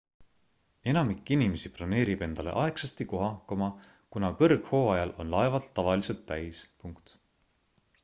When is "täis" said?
6.35-6.67